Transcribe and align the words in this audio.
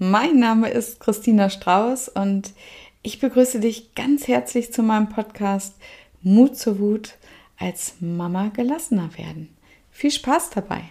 mein 0.00 0.38
Name 0.38 0.70
ist 0.70 0.98
Christina 0.98 1.50
Strauß 1.50 2.08
und 2.08 2.54
ich 3.02 3.20
begrüße 3.20 3.60
dich 3.60 3.94
ganz 3.94 4.28
herzlich 4.28 4.72
zu 4.72 4.82
meinem 4.82 5.10
Podcast 5.10 5.74
Mut 6.22 6.56
zur 6.56 6.78
Wut 6.78 7.18
als 7.58 7.96
Mama 8.00 8.48
gelassener 8.48 9.10
werden. 9.18 9.54
Viel 9.90 10.10
Spaß 10.10 10.50
dabei! 10.54 10.84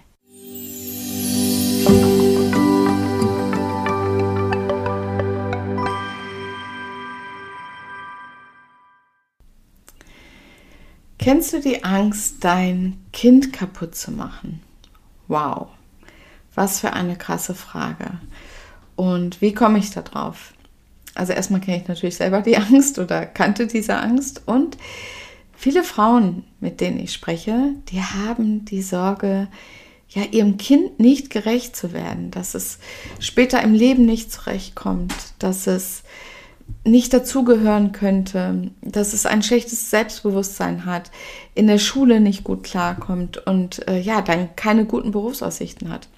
Kennst 11.17 11.53
du 11.53 11.60
die 11.60 11.83
Angst, 11.83 12.44
dein 12.44 13.03
Kind 13.12 13.53
kaputt 13.53 13.96
zu 13.96 14.12
machen? 14.12 14.62
Wow, 15.28 15.69
was 16.53 16.80
für 16.80 16.94
eine 16.94 17.16
krasse 17.16 17.55
Frage. 17.55 18.20
Und 19.00 19.40
wie 19.40 19.54
komme 19.54 19.80
ich 19.80 19.91
da 19.91 20.02
drauf? 20.02 20.52
Also 21.16 21.31
erstmal 21.31 21.62
kenne 21.62 21.77
ich 21.77 21.88
natürlich 21.88 22.17
selber 22.17 22.41
die 22.41 22.57
Angst 22.57 22.99
oder 22.99 23.26
kannte 23.26 23.66
diese 23.66 23.95
Angst 23.95 24.41
und 24.45 24.76
viele 25.55 25.85
Frauen, 25.85 26.44
mit 26.59 26.81
denen 26.81 26.99
ich 26.99 27.13
spreche, 27.13 27.76
die 27.93 28.02
haben 28.02 28.66
die 28.66 28.81
Sorge, 28.81 29.48
ja, 30.09 30.23
ihrem 30.23 30.57
Kind 30.57 30.99
nicht 30.99 31.30
gerecht 31.30 31.77
zu 31.77 31.93
werden, 31.93 32.30
dass 32.30 32.55
es 32.55 32.80
später 33.21 33.63
im 33.63 33.73
Leben 33.73 34.05
nicht 34.05 34.34
zurechtkommt, 34.34 35.13
dass 35.40 35.66
es 35.66 36.04
nicht 36.84 37.13
dazugehören 37.13 37.93
könnte, 37.93 38.70
dass 38.81 39.13
es 39.13 39.26
ein 39.26 39.43
schlechtes 39.43 39.90
Selbstbewusstsein 39.90 40.84
hat, 40.84 41.09
in 41.55 41.68
der 41.68 41.79
Schule 41.79 42.20
nicht 42.20 42.43
gut 42.43 42.63
klarkommt 42.63 43.38
und 43.48 43.88
äh, 43.88 43.98
ja, 43.98 44.21
dann 44.21 44.57
keine 44.57 44.84
guten 44.84 45.12
Berufsaussichten 45.12 45.90
hat. 45.90 46.09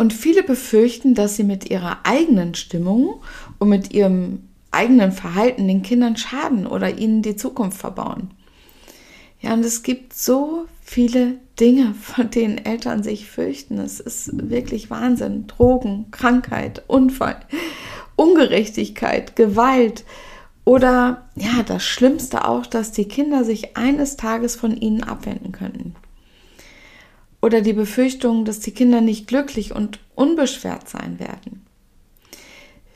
Und 0.00 0.14
viele 0.14 0.42
befürchten, 0.42 1.14
dass 1.14 1.36
sie 1.36 1.44
mit 1.44 1.68
ihrer 1.68 1.98
eigenen 2.04 2.54
Stimmung 2.54 3.20
und 3.58 3.68
mit 3.68 3.92
ihrem 3.92 4.48
eigenen 4.70 5.12
Verhalten 5.12 5.68
den 5.68 5.82
Kindern 5.82 6.16
schaden 6.16 6.66
oder 6.66 6.96
ihnen 6.96 7.20
die 7.20 7.36
Zukunft 7.36 7.76
verbauen. 7.76 8.30
Ja, 9.42 9.52
und 9.52 9.62
es 9.62 9.82
gibt 9.82 10.14
so 10.14 10.64
viele 10.80 11.34
Dinge, 11.60 11.92
von 12.00 12.30
denen 12.30 12.56
Eltern 12.56 13.02
sich 13.02 13.28
fürchten. 13.28 13.76
Es 13.76 14.00
ist 14.00 14.30
wirklich 14.48 14.88
Wahnsinn. 14.88 15.46
Drogen, 15.48 16.06
Krankheit, 16.12 16.82
Unfall, 16.86 17.38
Ungerechtigkeit, 18.16 19.36
Gewalt 19.36 20.06
oder 20.64 21.28
ja, 21.34 21.62
das 21.62 21.84
Schlimmste 21.84 22.48
auch, 22.48 22.64
dass 22.64 22.92
die 22.92 23.04
Kinder 23.04 23.44
sich 23.44 23.76
eines 23.76 24.16
Tages 24.16 24.56
von 24.56 24.74
ihnen 24.78 25.04
abwenden 25.04 25.52
könnten 25.52 25.94
oder 27.42 27.60
die 27.60 27.72
Befürchtung, 27.72 28.44
dass 28.44 28.60
die 28.60 28.72
Kinder 28.72 29.00
nicht 29.00 29.26
glücklich 29.26 29.74
und 29.74 29.98
unbeschwert 30.14 30.88
sein 30.88 31.18
werden. 31.18 31.64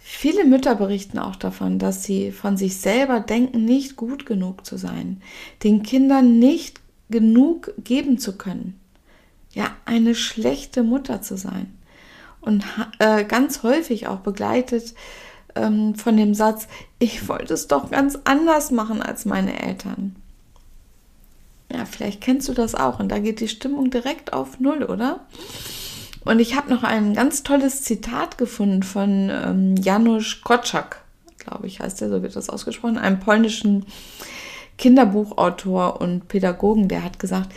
Viele 0.02 0.44
Mütter 0.44 0.74
berichten 0.74 1.18
auch 1.18 1.36
davon, 1.36 1.78
dass 1.78 2.04
sie 2.04 2.30
von 2.30 2.56
sich 2.56 2.78
selber 2.78 3.20
denken, 3.20 3.64
nicht 3.64 3.96
gut 3.96 4.26
genug 4.26 4.64
zu 4.64 4.76
sein, 4.76 5.20
den 5.62 5.82
Kindern 5.82 6.38
nicht 6.38 6.80
genug 7.10 7.72
geben 7.78 8.18
zu 8.18 8.36
können. 8.38 8.80
Ja, 9.52 9.76
eine 9.84 10.14
schlechte 10.14 10.82
Mutter 10.82 11.20
zu 11.20 11.36
sein. 11.36 11.74
Und 12.40 12.64
äh, 12.98 13.24
ganz 13.24 13.62
häufig 13.62 14.06
auch 14.06 14.20
begleitet 14.20 14.94
ähm, 15.54 15.94
von 15.94 16.16
dem 16.16 16.34
Satz, 16.34 16.68
ich 16.98 17.28
wollte 17.28 17.54
es 17.54 17.68
doch 17.68 17.90
ganz 17.90 18.18
anders 18.24 18.70
machen 18.70 19.02
als 19.02 19.24
meine 19.24 19.62
Eltern. 19.62 20.16
Ja, 21.74 21.86
vielleicht 21.86 22.20
kennst 22.20 22.48
du 22.48 22.54
das 22.54 22.76
auch 22.76 23.00
und 23.00 23.08
da 23.08 23.18
geht 23.18 23.40
die 23.40 23.48
Stimmung 23.48 23.90
direkt 23.90 24.32
auf 24.32 24.60
Null, 24.60 24.84
oder? 24.84 25.20
Und 26.24 26.38
ich 26.38 26.56
habe 26.56 26.72
noch 26.72 26.84
ein 26.84 27.14
ganz 27.14 27.42
tolles 27.42 27.82
Zitat 27.82 28.38
gefunden 28.38 28.84
von 28.84 29.28
ähm, 29.30 29.76
Janusz 29.76 30.40
Kotschak, 30.44 31.02
glaube 31.38 31.66
ich, 31.66 31.80
heißt 31.80 32.00
der, 32.00 32.10
so 32.10 32.22
wird 32.22 32.36
das 32.36 32.48
ausgesprochen, 32.48 32.96
einem 32.96 33.18
polnischen 33.18 33.86
Kinderbuchautor 34.78 36.00
und 36.00 36.28
Pädagogen, 36.28 36.86
der 36.86 37.02
hat 37.02 37.18
gesagt, 37.18 37.50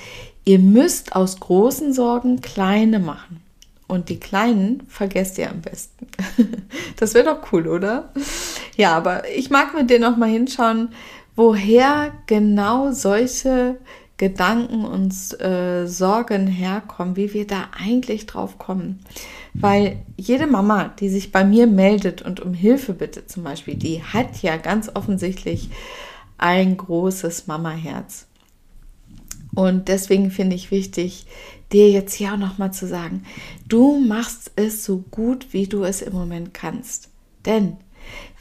ihr 0.45 0.59
müsst 0.59 1.15
aus 1.15 1.39
großen 1.39 1.93
Sorgen 1.93 2.41
kleine 2.41 2.99
machen. 2.99 3.41
Und 3.87 4.09
die 4.09 4.19
kleinen 4.19 4.81
vergesst 4.89 5.37
ihr 5.37 5.49
am 5.49 5.61
besten. 5.61 6.07
das 6.97 7.13
wäre 7.13 7.25
doch 7.25 7.53
cool, 7.53 7.67
oder? 7.67 8.11
Ja, 8.75 8.97
aber 8.97 9.29
ich 9.29 9.49
mag 9.49 9.75
mit 9.75 9.89
dir 9.89 9.99
noch 9.99 10.17
mal 10.17 10.27
hinschauen, 10.27 10.89
woher 11.37 12.11
genau 12.25 12.91
solche 12.91 13.77
Gedanken 14.17 14.83
und 14.83 15.39
äh, 15.41 15.85
Sorgen 15.85 16.47
herkommen, 16.47 17.15
wie 17.15 17.33
wir 17.33 17.45
da 17.45 17.69
eigentlich 17.79 18.25
drauf 18.25 18.57
kommen. 18.57 18.99
Weil 19.53 19.97
jede 20.17 20.47
Mama, 20.47 20.91
die 20.99 21.09
sich 21.09 21.31
bei 21.31 21.43
mir 21.43 21.67
meldet 21.67 22.23
und 22.23 22.39
um 22.39 22.53
Hilfe 22.53 22.93
bittet 22.93 23.29
zum 23.29 23.43
Beispiel, 23.43 23.75
die 23.75 24.03
hat 24.03 24.41
ja 24.41 24.57
ganz 24.57 24.89
offensichtlich 24.93 25.69
ein 26.37 26.77
großes 26.77 27.47
Mamaherz. 27.47 28.27
Und 29.53 29.87
deswegen 29.87 30.29
finde 30.29 30.55
ich 30.55 30.71
wichtig, 30.71 31.25
dir 31.71 31.89
jetzt 31.89 32.13
hier 32.13 32.33
auch 32.33 32.37
nochmal 32.37 32.73
zu 32.73 32.87
sagen, 32.87 33.23
du 33.67 33.99
machst 33.99 34.51
es 34.55 34.85
so 34.85 34.99
gut, 35.11 35.47
wie 35.51 35.67
du 35.67 35.83
es 35.83 36.01
im 36.01 36.13
Moment 36.13 36.53
kannst. 36.53 37.09
Denn 37.45 37.77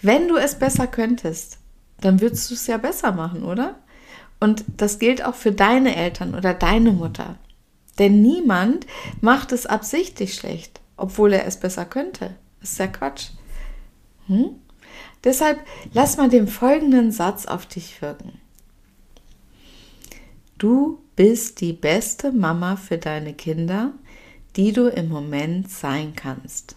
wenn 0.03 0.29
du 0.29 0.37
es 0.37 0.59
besser 0.59 0.87
könntest, 0.87 1.59
dann 2.01 2.21
würdest 2.21 2.51
du 2.51 2.55
es 2.55 2.67
ja 2.67 2.77
besser 2.77 3.13
machen, 3.13 3.45
oder? 3.45 3.77
Und 4.41 4.65
das 4.77 4.99
gilt 4.99 5.25
auch 5.25 5.35
für 5.35 5.53
deine 5.53 5.97
Eltern 5.97 6.35
oder 6.35 6.55
deine 6.55 6.93
Mutter. 6.93 7.37
Denn 7.99 8.21
niemand 8.21 8.87
macht 9.21 9.53
es 9.53 9.67
absichtlich 9.67 10.35
schlecht, 10.35 10.81
obwohl 10.97 11.33
er 11.33 11.47
es 11.47 11.59
besser 11.59 11.85
könnte. 11.85 12.37
Das 12.61 12.73
ist 12.73 12.79
ja 12.79 12.87
Quatsch. 12.87 13.29
Hm? 14.27 14.51
Deshalb 15.25 15.61
lass 15.93 16.17
mal 16.17 16.29
den 16.29 16.47
folgenden 16.47 17.11
Satz 17.11 17.47
auf 17.47 17.67
dich 17.67 18.03
wirken. 18.03 18.41
Du 20.59 21.01
bist 21.17 21.61
die 21.61 21.73
beste 21.73 22.33
Mama 22.33 22.77
für 22.77 22.99
deine 22.99 23.35
Kinder, 23.35 23.93
die 24.57 24.73
du 24.73 24.89
im 24.89 25.09
Moment 25.09 25.71
sein 25.71 26.15
kannst. 26.15 26.77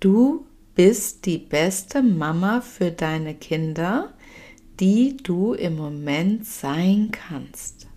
Du 0.00 0.45
bist 0.76 1.24
die 1.24 1.38
beste 1.38 2.02
Mama 2.02 2.60
für 2.60 2.92
deine 2.92 3.34
Kinder, 3.34 4.12
die 4.78 5.16
du 5.16 5.54
im 5.54 5.76
Moment 5.76 6.46
sein 6.46 7.10
kannst. 7.10 7.88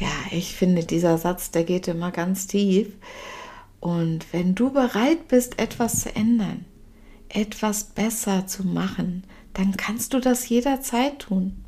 Ja, 0.00 0.08
ich 0.30 0.54
finde, 0.54 0.84
dieser 0.84 1.18
Satz, 1.18 1.50
der 1.50 1.64
geht 1.64 1.88
immer 1.88 2.10
ganz 2.10 2.46
tief. 2.46 2.96
Und 3.80 4.32
wenn 4.32 4.54
du 4.54 4.72
bereit 4.72 5.28
bist, 5.28 5.58
etwas 5.58 6.00
zu 6.00 6.16
ändern, 6.16 6.64
etwas 7.28 7.84
besser 7.84 8.46
zu 8.46 8.66
machen, 8.66 9.24
dann 9.52 9.76
kannst 9.76 10.14
du 10.14 10.20
das 10.20 10.48
jederzeit 10.48 11.18
tun. 11.20 11.64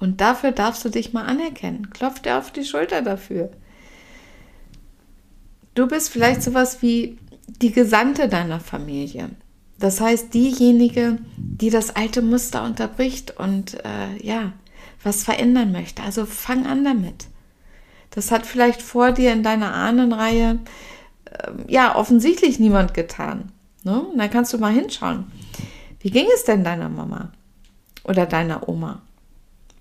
Und 0.00 0.20
dafür 0.20 0.50
darfst 0.50 0.84
du 0.84 0.88
dich 0.88 1.12
mal 1.12 1.24
anerkennen. 1.24 1.90
Klopf 1.90 2.20
dir 2.20 2.38
auf 2.38 2.50
die 2.50 2.64
Schulter 2.64 3.02
dafür. 3.02 3.50
Du 5.74 5.88
bist 5.88 6.10
vielleicht 6.10 6.42
sowas 6.42 6.82
wie 6.82 7.18
die 7.46 7.72
Gesandte 7.72 8.28
deiner 8.28 8.60
Familie. 8.60 9.30
Das 9.78 10.00
heißt, 10.00 10.32
diejenige, 10.32 11.18
die 11.36 11.70
das 11.70 11.96
alte 11.96 12.22
Muster 12.22 12.64
unterbricht 12.64 13.38
und 13.38 13.74
äh, 13.84 14.16
ja, 14.22 14.52
was 15.02 15.24
verändern 15.24 15.72
möchte. 15.72 16.02
Also 16.02 16.26
fang 16.26 16.66
an 16.66 16.84
damit. 16.84 17.26
Das 18.10 18.30
hat 18.30 18.46
vielleicht 18.46 18.80
vor 18.80 19.10
dir 19.10 19.32
in 19.32 19.42
deiner 19.42 19.74
Ahnenreihe 19.74 20.60
äh, 21.24 21.50
ja 21.66 21.96
offensichtlich 21.96 22.60
niemand 22.60 22.94
getan. 22.94 23.50
Ne? 23.82 24.00
Und 24.00 24.18
dann 24.18 24.30
kannst 24.30 24.52
du 24.52 24.58
mal 24.58 24.72
hinschauen. 24.72 25.26
Wie 25.98 26.10
ging 26.10 26.26
es 26.34 26.44
denn 26.44 26.62
deiner 26.62 26.88
Mama 26.88 27.32
oder 28.04 28.26
deiner 28.26 28.68
Oma? 28.68 29.02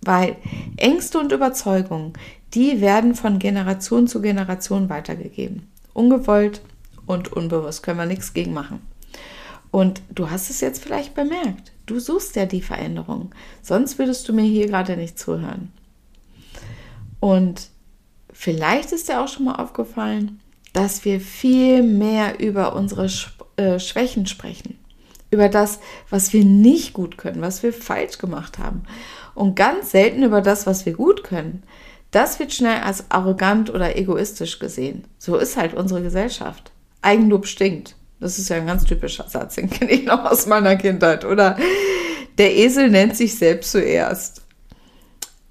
Weil 0.01 0.38
Ängste 0.77 1.19
und 1.19 1.31
Überzeugungen, 1.31 2.13
die 2.53 2.81
werden 2.81 3.15
von 3.15 3.39
Generation 3.39 4.07
zu 4.07 4.21
Generation 4.21 4.89
weitergegeben. 4.89 5.69
Ungewollt 5.93 6.61
und 7.05 7.31
unbewusst 7.31 7.83
können 7.83 7.99
wir 7.99 8.05
nichts 8.05 8.33
gegen 8.33 8.53
machen. 8.53 8.81
Und 9.71 10.01
du 10.11 10.29
hast 10.29 10.49
es 10.49 10.61
jetzt 10.61 10.83
vielleicht 10.83 11.15
bemerkt. 11.15 11.71
Du 11.85 11.99
suchst 11.99 12.35
ja 12.35 12.45
die 12.45 12.61
Veränderung. 12.61 13.31
Sonst 13.61 13.97
würdest 13.97 14.27
du 14.29 14.33
mir 14.33 14.43
hier 14.43 14.67
gerade 14.67 14.95
nicht 14.95 15.17
zuhören. 15.17 15.71
Und 17.19 17.69
vielleicht 18.31 18.91
ist 18.91 19.09
dir 19.09 19.21
auch 19.21 19.27
schon 19.27 19.45
mal 19.45 19.55
aufgefallen, 19.55 20.39
dass 20.73 21.05
wir 21.05 21.19
viel 21.19 21.83
mehr 21.83 22.39
über 22.39 22.75
unsere 22.75 23.09
äh, 23.57 23.79
Schwächen 23.79 24.27
sprechen. 24.27 24.77
Über 25.31 25.49
das, 25.49 25.79
was 26.09 26.33
wir 26.33 26.45
nicht 26.45 26.93
gut 26.93 27.17
können, 27.17 27.41
was 27.41 27.63
wir 27.63 27.73
falsch 27.73 28.17
gemacht 28.17 28.59
haben. 28.59 28.83
Und 29.33 29.55
ganz 29.55 29.91
selten 29.91 30.23
über 30.23 30.41
das, 30.41 30.67
was 30.67 30.85
wir 30.85 30.93
gut 30.93 31.23
können. 31.23 31.63
Das 32.13 32.38
wird 32.38 32.54
schnell 32.54 32.81
als 32.81 33.10
arrogant 33.10 33.71
oder 33.71 33.98
egoistisch 33.98 34.60
gesehen. 34.60 35.04
So 35.18 35.36
ist 35.36 35.57
halt 35.57 35.74
unsere 35.74 36.04
Gesellschaft. 36.04 36.71
Eigenlob 37.01 37.48
stinkt. 37.48 37.95
Das 38.19 38.38
ist 38.38 38.50
ja 38.50 38.57
ein 38.57 38.68
ganz 38.68 38.86
typischer 38.86 39.27
Satz, 39.27 39.56
den 39.56 39.69
kenne 39.69 39.92
ich 39.92 40.06
noch 40.06 40.24
aus 40.24 40.45
meiner 40.45 40.75
Kindheit, 40.75 41.25
oder? 41.25 41.57
Der 42.38 42.56
Esel 42.56 42.92
nennt 42.92 43.18
sich 43.18 43.36
selbst 43.36 43.71
zuerst. 43.71 44.44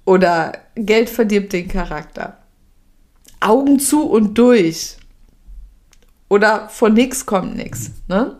Oder 0.05 0.53
Geld 0.75 1.09
verdirbt 1.09 1.51
den 1.51 1.67
Charakter. 1.67 2.37
Augen 3.41 3.77
zu 3.77 4.09
und 4.09 4.37
durch. 4.37 4.95
Oder 6.29 6.69
von 6.69 6.93
nichts 6.93 7.25
kommt 7.25 7.57
nichts. 7.57 7.91
Ne? 8.07 8.37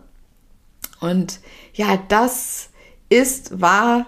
Und 1.00 1.40
ja, 1.74 1.98
das 2.08 2.70
ist, 3.10 3.60
war 3.60 4.06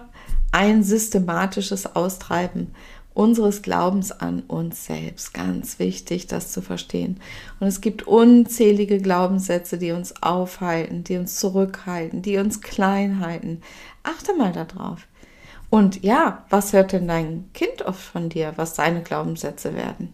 ein 0.51 0.81
systematisches 0.81 1.95
Austreiben 1.95 2.73
unseres 3.17 3.63
Glaubens 3.63 4.11
an 4.11 4.43
uns 4.47 4.85
selbst. 4.85 5.33
Ganz 5.33 5.79
wichtig, 5.79 6.27
das 6.27 6.51
zu 6.51 6.61
verstehen. 6.61 7.19
Und 7.59 7.65
es 7.65 7.81
gibt 7.81 8.03
unzählige 8.03 8.99
Glaubenssätze, 8.99 9.79
die 9.79 9.91
uns 9.91 10.21
aufhalten, 10.21 11.03
die 11.03 11.17
uns 11.17 11.35
zurückhalten, 11.35 12.21
die 12.21 12.37
uns 12.37 12.61
klein 12.61 13.19
halten. 13.19 13.61
Achte 14.03 14.35
mal 14.35 14.51
darauf. 14.51 15.07
Und 15.71 16.03
ja, 16.03 16.45
was 16.51 16.73
hört 16.73 16.91
denn 16.91 17.07
dein 17.07 17.49
Kind 17.53 17.81
oft 17.81 17.99
von 17.99 18.29
dir, 18.29 18.53
was 18.55 18.75
seine 18.75 19.01
Glaubenssätze 19.01 19.73
werden? 19.73 20.13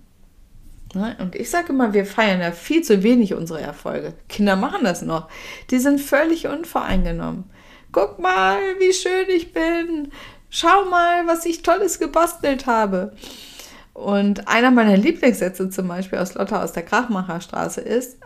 Ne? 0.95 1.17
Und 1.19 1.35
ich 1.35 1.49
sage 1.49 1.73
immer, 1.73 1.93
wir 1.93 2.05
feiern 2.05 2.39
ja 2.39 2.51
viel 2.51 2.83
zu 2.83 3.03
wenig 3.03 3.33
unsere 3.33 3.59
Erfolge. 3.59 4.13
Kinder 4.29 4.55
machen 4.55 4.85
das 4.85 5.01
noch. 5.01 5.27
Die 5.71 5.79
sind 5.79 5.99
völlig 5.99 6.47
unvoreingenommen. 6.47 7.43
Guck 7.91 8.17
mal, 8.17 8.57
wie 8.79 8.93
schön 8.93 9.29
ich 9.29 9.53
bin. 9.53 10.11
Schau 10.55 10.85
mal, 10.85 11.25
was 11.25 11.47
ich 11.47 11.63
Tolles 11.63 11.97
gebastelt 11.97 12.67
habe. 12.67 13.11
Und 13.95 14.47
einer 14.47 14.69
meiner 14.69 14.95
Lieblingssätze 14.95 15.71
zum 15.71 15.87
Beispiel 15.87 16.19
aus 16.19 16.35
Lotta 16.35 16.63
aus 16.63 16.73
der 16.73 16.83
Krachmacherstraße 16.83 17.81
ist, 17.81 18.19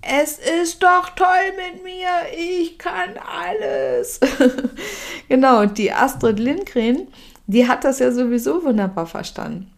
es 0.00 0.38
ist 0.62 0.82
doch 0.82 1.10
toll 1.10 1.26
mit 1.56 1.84
mir, 1.84 2.08
ich 2.34 2.78
kann 2.78 3.10
alles. 3.18 4.18
genau, 5.28 5.66
die 5.66 5.92
Astrid 5.92 6.38
Lindgren, 6.38 7.08
die 7.46 7.68
hat 7.68 7.84
das 7.84 7.98
ja 7.98 8.12
sowieso 8.12 8.64
wunderbar 8.64 9.06
verstanden. 9.06 9.70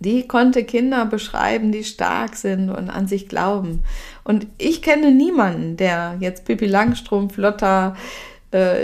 Die 0.00 0.28
konnte 0.28 0.64
Kinder 0.64 1.06
beschreiben, 1.06 1.72
die 1.72 1.84
stark 1.84 2.36
sind 2.36 2.68
und 2.68 2.90
an 2.90 3.06
sich 3.06 3.30
glauben. 3.30 3.82
Und 4.22 4.46
ich 4.58 4.82
kenne 4.82 5.12
niemanden, 5.12 5.78
der 5.78 6.16
jetzt 6.20 6.44
Pippi 6.44 6.66
Langstrumpf, 6.66 7.38
Lotta, 7.38 7.96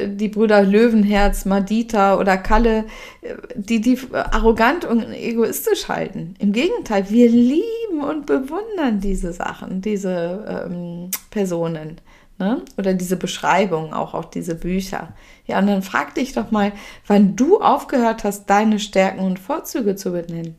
die 0.09 0.29
Brüder 0.29 0.63
Löwenherz, 0.63 1.45
Madita 1.45 2.19
oder 2.19 2.37
Kalle, 2.37 2.85
äh, 3.23 3.35
die 3.55 3.81
die 3.81 3.99
arrogant 4.13 4.85
und 4.85 5.13
egoistisch 5.13 5.89
halten. 5.89 6.35
Im 6.39 6.53
Gegenteil, 6.53 7.09
wir 7.11 7.29
lieben 7.29 8.03
und 8.03 8.27
bewundern 8.27 9.01
diese 9.01 9.33
Sachen, 9.33 9.81
diese 9.81 10.67
ähm, 10.69 11.11
Personen. 11.31 12.01
Ne? 12.39 12.63
Oder 12.79 12.95
diese 12.95 13.17
Beschreibungen, 13.17 13.93
auch, 13.93 14.15
auch 14.15 14.25
diese 14.25 14.55
Bücher. 14.55 15.13
Ja, 15.47 15.59
und 15.59 15.67
dann 15.67 15.83
frag 15.83 16.15
dich 16.15 16.33
doch 16.33 16.51
mal, 16.51 16.73
wann 17.07 17.37
du 17.37 17.61
aufgehört 17.61 18.25
hast, 18.25 18.49
deine 18.49 18.79
Stärken 18.79 19.21
und 19.21 19.39
Vorzüge 19.39 19.95
zu 19.95 20.13
benennen. 20.13 20.57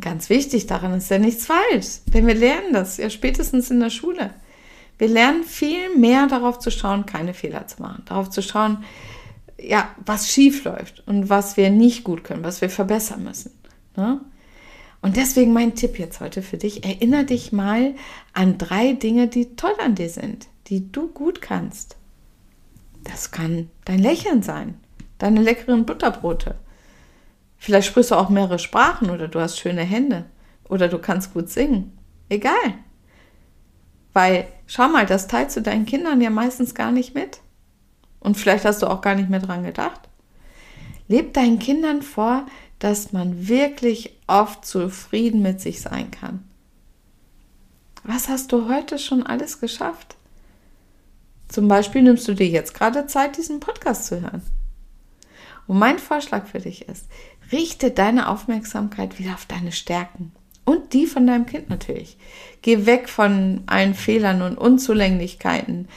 Ganz 0.00 0.30
wichtig 0.30 0.66
daran 0.66 0.94
ist 0.94 1.10
ja 1.10 1.18
nichts 1.18 1.46
falsch, 1.46 2.00
denn 2.12 2.26
wir 2.26 2.34
lernen 2.34 2.72
das 2.72 2.96
ja 2.96 3.10
spätestens 3.10 3.70
in 3.70 3.80
der 3.80 3.90
Schule. 3.90 4.30
Wir 4.98 5.08
lernen 5.08 5.44
viel 5.44 5.96
mehr 5.96 6.26
darauf 6.26 6.58
zu 6.58 6.70
schauen, 6.70 7.06
keine 7.06 7.34
Fehler 7.34 7.66
zu 7.66 7.82
machen, 7.82 8.02
darauf 8.04 8.30
zu 8.30 8.42
schauen, 8.42 8.84
ja, 9.58 9.88
was 10.04 10.30
schief 10.30 10.64
läuft 10.64 11.06
und 11.06 11.28
was 11.28 11.56
wir 11.56 11.70
nicht 11.70 12.04
gut 12.04 12.24
können, 12.24 12.44
was 12.44 12.60
wir 12.60 12.70
verbessern 12.70 13.24
müssen. 13.24 13.52
Ne? 13.96 14.20
Und 15.00 15.16
deswegen 15.16 15.52
mein 15.52 15.74
Tipp 15.74 15.98
jetzt 15.98 16.20
heute 16.20 16.42
für 16.42 16.56
dich, 16.56 16.84
erinnere 16.84 17.24
dich 17.24 17.52
mal 17.52 17.94
an 18.32 18.58
drei 18.58 18.92
Dinge, 18.92 19.28
die 19.28 19.56
toll 19.56 19.74
an 19.84 19.94
dir 19.94 20.08
sind, 20.08 20.46
die 20.68 20.90
du 20.92 21.08
gut 21.08 21.42
kannst. 21.42 21.96
Das 23.04 23.30
kann 23.32 23.68
dein 23.84 23.98
Lächeln 23.98 24.42
sein, 24.42 24.78
deine 25.18 25.42
leckeren 25.42 25.86
Butterbrote, 25.86 26.56
Vielleicht 27.62 27.86
sprichst 27.86 28.10
du 28.10 28.16
auch 28.16 28.28
mehrere 28.28 28.58
Sprachen 28.58 29.08
oder 29.08 29.28
du 29.28 29.38
hast 29.38 29.60
schöne 29.60 29.82
Hände 29.82 30.24
oder 30.68 30.88
du 30.88 30.98
kannst 30.98 31.32
gut 31.32 31.48
singen. 31.48 31.96
Egal. 32.28 32.74
Weil, 34.12 34.46
schau 34.66 34.88
mal, 34.88 35.06
das 35.06 35.26
teilst 35.26 35.56
du 35.56 35.62
deinen 35.62 35.86
Kindern 35.86 36.20
ja 36.20 36.30
meistens 36.30 36.74
gar 36.74 36.92
nicht 36.92 37.14
mit. 37.14 37.40
Und 38.20 38.36
vielleicht 38.36 38.64
hast 38.64 38.82
du 38.82 38.86
auch 38.86 39.00
gar 39.00 39.14
nicht 39.14 39.30
mehr 39.30 39.40
dran 39.40 39.64
gedacht. 39.64 40.00
Leb 41.08 41.34
deinen 41.34 41.58
Kindern 41.58 42.02
vor, 42.02 42.46
dass 42.78 43.12
man 43.12 43.48
wirklich 43.48 44.18
oft 44.26 44.64
zufrieden 44.64 45.42
mit 45.42 45.60
sich 45.60 45.80
sein 45.80 46.10
kann. 46.10 46.44
Was 48.04 48.28
hast 48.28 48.52
du 48.52 48.68
heute 48.68 48.98
schon 48.98 49.22
alles 49.22 49.60
geschafft? 49.60 50.16
Zum 51.48 51.68
Beispiel 51.68 52.02
nimmst 52.02 52.26
du 52.26 52.34
dir 52.34 52.48
jetzt 52.48 52.74
gerade 52.74 53.06
Zeit, 53.06 53.36
diesen 53.36 53.60
Podcast 53.60 54.06
zu 54.06 54.20
hören. 54.20 54.42
Und 55.66 55.78
mein 55.78 55.98
Vorschlag 55.98 56.46
für 56.46 56.58
dich 56.58 56.88
ist, 56.88 57.06
richte 57.52 57.90
deine 57.90 58.28
Aufmerksamkeit 58.28 59.18
wieder 59.18 59.34
auf 59.34 59.46
deine 59.46 59.70
Stärken 59.70 60.32
und 60.64 60.92
die 60.92 61.06
von 61.06 61.26
deinem 61.26 61.46
Kind 61.46 61.70
natürlich. 61.70 62.16
Geh 62.62 62.86
weg 62.86 63.08
von 63.08 63.62
allen 63.66 63.94
Fehlern 63.94 64.42
und 64.42 64.56
Unzulänglichkeiten, 64.56 65.88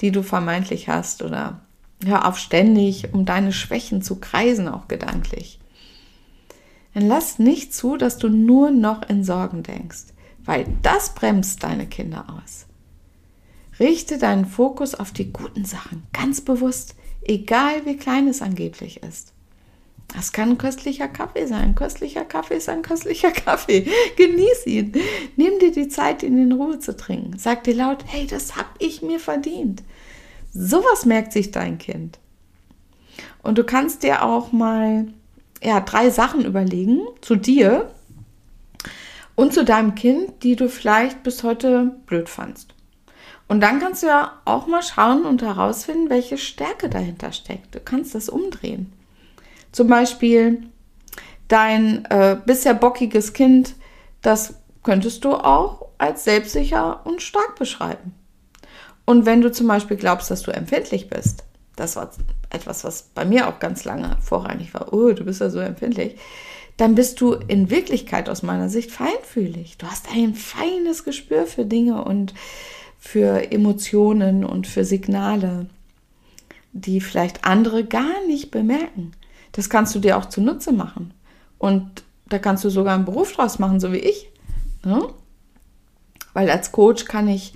die 0.00 0.10
du 0.10 0.22
vermeintlich 0.22 0.88
hast 0.88 1.22
oder 1.22 1.60
hör 2.04 2.26
auf 2.26 2.38
ständig, 2.38 3.12
um 3.12 3.24
deine 3.24 3.52
Schwächen 3.52 4.02
zu 4.02 4.16
kreisen, 4.16 4.68
auch 4.68 4.88
gedanklich. 4.88 5.60
Dann 6.94 7.08
lass 7.08 7.38
nicht 7.38 7.74
zu, 7.74 7.96
dass 7.96 8.18
du 8.18 8.28
nur 8.28 8.70
noch 8.70 9.08
in 9.08 9.24
Sorgen 9.24 9.62
denkst, 9.62 10.06
weil 10.44 10.66
das 10.82 11.14
bremst 11.14 11.62
deine 11.62 11.86
Kinder 11.86 12.26
aus. 12.28 12.66
Richte 13.80 14.18
deinen 14.18 14.46
Fokus 14.46 14.94
auf 14.94 15.10
die 15.10 15.32
guten 15.32 15.64
Sachen, 15.64 16.04
ganz 16.12 16.40
bewusst, 16.40 16.94
egal 17.22 17.84
wie 17.84 17.96
klein 17.96 18.28
es 18.28 18.40
angeblich 18.40 19.02
ist. 19.02 19.33
Das 20.14 20.30
kann 20.30 20.50
ein 20.50 20.58
köstlicher 20.58 21.08
Kaffee 21.08 21.46
sein. 21.46 21.74
Köstlicher 21.74 22.24
Kaffee 22.24 22.56
ist 22.56 22.68
ein 22.68 22.82
köstlicher 22.82 23.30
Kaffee. 23.32 23.88
Genieß 24.16 24.66
ihn. 24.66 24.92
Nimm 25.36 25.58
dir 25.58 25.72
die 25.72 25.88
Zeit, 25.88 26.22
ihn 26.22 26.38
in 26.38 26.52
Ruhe 26.52 26.78
zu 26.78 26.96
trinken. 26.96 27.36
Sag 27.36 27.64
dir 27.64 27.74
laut, 27.74 28.04
hey, 28.06 28.26
das 28.26 28.54
habe 28.54 28.68
ich 28.78 29.02
mir 29.02 29.18
verdient. 29.18 29.82
Sowas 30.52 31.04
merkt 31.04 31.32
sich 31.32 31.50
dein 31.50 31.78
Kind. 31.78 32.20
Und 33.42 33.58
du 33.58 33.64
kannst 33.64 34.04
dir 34.04 34.22
auch 34.22 34.52
mal 34.52 35.08
ja, 35.62 35.80
drei 35.80 36.10
Sachen 36.10 36.44
überlegen 36.44 37.00
zu 37.20 37.34
dir 37.34 37.90
und 39.34 39.52
zu 39.52 39.64
deinem 39.64 39.96
Kind, 39.96 40.44
die 40.44 40.54
du 40.54 40.68
vielleicht 40.68 41.24
bis 41.24 41.42
heute 41.42 41.96
blöd 42.06 42.28
fandst. 42.28 42.72
Und 43.48 43.60
dann 43.60 43.80
kannst 43.80 44.04
du 44.04 44.06
ja 44.06 44.40
auch 44.44 44.68
mal 44.68 44.82
schauen 44.82 45.24
und 45.24 45.42
herausfinden, 45.42 46.08
welche 46.08 46.38
Stärke 46.38 46.88
dahinter 46.88 47.32
steckt. 47.32 47.74
Du 47.74 47.80
kannst 47.80 48.14
das 48.14 48.28
umdrehen. 48.28 48.92
Zum 49.74 49.88
Beispiel 49.88 50.62
dein 51.48 52.04
äh, 52.04 52.36
bisher 52.46 52.74
bockiges 52.74 53.32
Kind, 53.32 53.74
das 54.22 54.54
könntest 54.84 55.24
du 55.24 55.32
auch 55.34 55.88
als 55.98 56.22
selbstsicher 56.22 57.04
und 57.04 57.22
stark 57.22 57.56
beschreiben. 57.56 58.14
Und 59.04 59.26
wenn 59.26 59.40
du 59.40 59.50
zum 59.50 59.66
Beispiel 59.66 59.96
glaubst, 59.96 60.30
dass 60.30 60.42
du 60.42 60.52
empfindlich 60.52 61.10
bist, 61.10 61.42
das 61.74 61.96
war 61.96 62.12
etwas, 62.50 62.84
was 62.84 63.10
bei 63.16 63.24
mir 63.24 63.48
auch 63.48 63.58
ganz 63.58 63.84
lange 63.84 64.16
vorrangig 64.20 64.72
war, 64.74 64.92
oh, 64.92 65.10
du 65.10 65.24
bist 65.24 65.40
ja 65.40 65.50
so 65.50 65.58
empfindlich, 65.58 66.18
dann 66.76 66.94
bist 66.94 67.20
du 67.20 67.32
in 67.32 67.68
Wirklichkeit 67.68 68.28
aus 68.28 68.44
meiner 68.44 68.68
Sicht 68.68 68.92
feinfühlig. 68.92 69.76
Du 69.78 69.88
hast 69.88 70.06
ein 70.14 70.36
feines 70.36 71.02
Gespür 71.02 71.46
für 71.46 71.64
Dinge 71.64 72.04
und 72.04 72.32
für 73.00 73.50
Emotionen 73.50 74.44
und 74.44 74.68
für 74.68 74.84
Signale, 74.84 75.66
die 76.72 77.00
vielleicht 77.00 77.44
andere 77.44 77.82
gar 77.84 78.24
nicht 78.28 78.52
bemerken. 78.52 79.14
Das 79.54 79.70
kannst 79.70 79.94
du 79.94 80.00
dir 80.00 80.18
auch 80.18 80.26
zunutze 80.26 80.72
machen. 80.72 81.14
Und 81.58 82.02
da 82.26 82.38
kannst 82.38 82.64
du 82.64 82.70
sogar 82.70 82.94
einen 82.94 83.04
Beruf 83.04 83.32
draus 83.32 83.58
machen, 83.58 83.80
so 83.80 83.92
wie 83.92 83.98
ich. 83.98 84.30
Ne? 84.84 85.08
Weil 86.32 86.50
als 86.50 86.72
Coach 86.72 87.04
kann 87.04 87.28
ich 87.28 87.54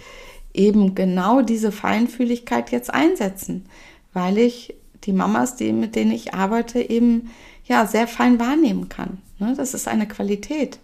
eben 0.54 0.94
genau 0.94 1.42
diese 1.42 1.72
Feinfühligkeit 1.72 2.70
jetzt 2.70 2.92
einsetzen, 2.92 3.66
weil 4.12 4.38
ich 4.38 4.74
die 5.04 5.12
Mamas, 5.12 5.56
die, 5.56 5.72
mit 5.72 5.94
denen 5.96 6.12
ich 6.12 6.34
arbeite, 6.34 6.80
eben 6.80 7.30
ja 7.64 7.86
sehr 7.86 8.06
fein 8.06 8.38
wahrnehmen 8.38 8.88
kann. 8.88 9.18
Ne? 9.38 9.54
Das 9.56 9.74
ist 9.74 9.88
eine 9.88 10.06
Qualität 10.06 10.78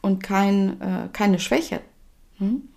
und 0.00 0.22
kein, 0.22 0.80
äh, 0.80 1.08
keine 1.12 1.38
Schwäche. 1.38 1.80
Hm? 2.38 2.68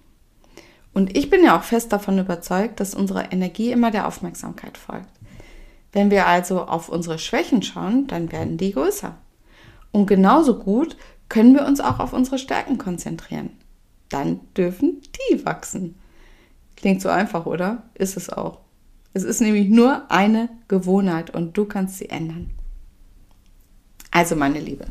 Und 0.94 1.18
ich 1.18 1.30
bin 1.30 1.44
ja 1.44 1.58
auch 1.58 1.64
fest 1.64 1.92
davon 1.92 2.18
überzeugt, 2.18 2.80
dass 2.80 2.96
unsere 2.96 3.26
Energie 3.32 3.72
immer 3.72 3.92
der 3.92 4.08
Aufmerksamkeit 4.08 4.78
folgt. 4.78 5.10
Wenn 5.96 6.12
wir 6.12 6.28
also 6.28 6.62
auf 6.64 6.90
unsere 6.90 7.18
Schwächen 7.18 7.62
schauen, 7.62 8.06
dann 8.08 8.30
werden 8.34 8.58
die 8.58 8.74
größer. 8.74 9.16
Und 9.94 10.08
genauso 10.08 10.60
gut 10.60 10.98
können 11.30 11.54
wir 11.56 11.66
uns 11.66 11.80
auch 11.80 12.02
auf 12.02 12.12
unsere 12.12 12.38
Stärken 12.38 12.78
konzentrieren. 12.78 13.52
Dann 14.10 14.42
dürfen 14.58 15.02
die 15.32 15.46
wachsen. 15.46 15.96
Klingt 16.76 17.02
so 17.02 17.08
einfach, 17.08 17.46
oder? 17.46 17.84
Ist 17.94 18.18
es 18.18 18.30
auch. 18.30 18.60
Es 19.14 19.24
ist 19.24 19.40
nämlich 19.40 19.70
nur 19.70 20.12
eine 20.12 20.50
Gewohnheit 20.68 21.30
und 21.30 21.58
du 21.58 21.64
kannst 21.64 21.98
sie 21.98 22.10
ändern. 22.10 22.52
Also 24.12 24.36
meine 24.36 24.60
Liebe, 24.60 24.88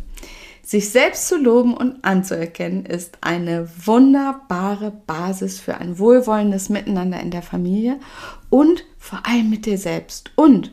Sich 0.63 0.89
selbst 0.89 1.29
zu 1.29 1.37
loben 1.37 1.75
und 1.75 2.03
anzuerkennen 2.03 2.87
ist 2.87 3.19
eine 3.21 3.69
wunderbare 3.85 4.91
Basis 5.07 5.61
für 5.61 5.77
ein 5.77 5.99
wohlwollendes 5.99 6.71
Miteinander 6.71 7.21
in 7.21 7.31
der 7.31 7.43
Familie 7.43 8.01
und 8.49 8.87
vor 8.97 9.27
allem 9.27 9.51
mit 9.51 9.67
dir 9.67 9.77
selbst. 9.77 10.31
Und 10.35 10.73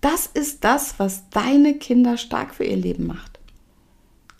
das 0.00 0.26
ist 0.26 0.64
das, 0.64 0.94
was 0.98 1.28
deine 1.30 1.74
Kinder 1.74 2.16
stark 2.16 2.54
für 2.54 2.64
ihr 2.64 2.76
Leben 2.76 3.06
macht. 3.06 3.38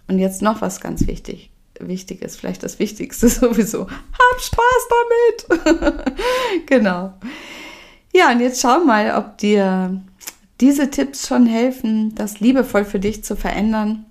Und 0.08 0.18
jetzt 0.18 0.42
noch 0.42 0.60
was 0.60 0.80
ganz 0.80 1.06
wichtig. 1.06 1.50
Wichtig 1.78 2.20
vielleicht 2.36 2.62
das 2.62 2.78
Wichtigste 2.78 3.28
sowieso. 3.28 3.86
Hab 3.88 4.40
Spaß 4.40 4.88
damit! 5.48 6.66
genau. 6.66 7.14
Ja, 8.12 8.32
und 8.32 8.40
jetzt 8.40 8.60
schau 8.60 8.80
mal, 8.84 9.16
ob 9.16 9.38
dir 9.38 10.02
diese 10.60 10.90
Tipps 10.90 11.26
schon 11.26 11.46
helfen, 11.46 12.14
das 12.14 12.40
liebevoll 12.40 12.84
für 12.84 12.98
dich 12.98 13.24
zu 13.24 13.36
verändern. 13.36 14.04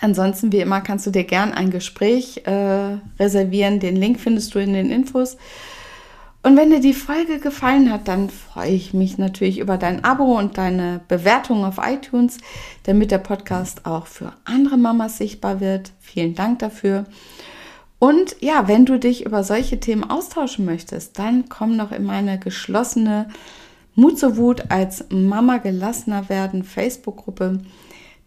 Ansonsten, 0.00 0.50
wie 0.50 0.58
immer, 0.58 0.80
kannst 0.80 1.06
du 1.06 1.10
dir 1.10 1.24
gern 1.24 1.52
ein 1.52 1.70
Gespräch 1.70 2.42
äh, 2.44 2.96
reservieren. 3.20 3.78
Den 3.78 3.94
Link 3.94 4.18
findest 4.18 4.54
du 4.54 4.58
in 4.58 4.72
den 4.72 4.90
Infos. 4.90 5.36
Und 6.44 6.56
wenn 6.56 6.70
dir 6.70 6.80
die 6.80 6.92
Folge 6.92 7.38
gefallen 7.38 7.92
hat, 7.92 8.08
dann 8.08 8.28
freue 8.28 8.72
ich 8.72 8.92
mich 8.92 9.16
natürlich 9.16 9.58
über 9.58 9.78
dein 9.78 10.02
Abo 10.02 10.36
und 10.36 10.58
deine 10.58 11.00
Bewertung 11.06 11.64
auf 11.64 11.78
iTunes, 11.80 12.38
damit 12.82 13.12
der 13.12 13.18
Podcast 13.18 13.86
auch 13.86 14.06
für 14.08 14.32
andere 14.44 14.76
Mamas 14.76 15.18
sichtbar 15.18 15.60
wird. 15.60 15.92
Vielen 16.00 16.34
Dank 16.34 16.58
dafür. 16.58 17.04
Und 18.00 18.34
ja, 18.40 18.66
wenn 18.66 18.84
du 18.84 18.98
dich 18.98 19.24
über 19.24 19.44
solche 19.44 19.78
Themen 19.78 20.02
austauschen 20.02 20.64
möchtest, 20.64 21.20
dann 21.20 21.48
komm 21.48 21.76
noch 21.76 21.92
in 21.92 22.02
meine 22.02 22.40
geschlossene 22.40 23.28
Mut 23.94 24.18
zur 24.18 24.36
Wut 24.36 24.64
als 24.70 25.04
Mama 25.10 25.58
gelassener 25.58 26.28
werden 26.28 26.64
Facebook-Gruppe. 26.64 27.60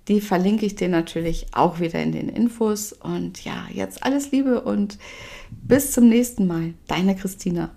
Die 0.08 0.22
verlinke 0.22 0.66
ich 0.66 0.76
dir 0.76 0.88
natürlich 0.88 1.48
auch 1.52 1.82
wieder 1.82 2.02
in 2.02 2.14
den 2.14 2.30
Infos. 2.30 2.94
Und 2.94 3.44
ja, 3.44 3.66
jetzt 3.74 4.04
alles 4.04 4.32
Liebe 4.32 4.62
und 4.62 4.98
bis 5.52 5.92
zum 5.92 6.08
nächsten 6.08 6.48
Mal. 6.48 6.76
Deine 6.88 7.18
Christina. 7.18 7.72